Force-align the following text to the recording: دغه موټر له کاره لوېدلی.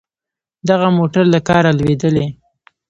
دغه 0.69 0.87
موټر 0.97 1.23
له 1.33 1.39
کاره 1.47 1.71
لوېدلی. 1.79 2.25